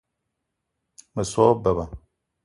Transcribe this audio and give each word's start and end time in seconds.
Me 1.13 1.23
so 1.31 1.41
wa 1.47 1.53
beba 1.63 1.85